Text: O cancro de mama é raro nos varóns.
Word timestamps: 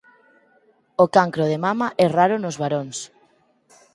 O 1.03 1.05
cancro 1.15 1.45
de 1.51 1.57
mama 1.65 1.87
é 2.05 2.07
raro 2.17 2.35
nos 2.43 2.59
varóns. 2.61 2.97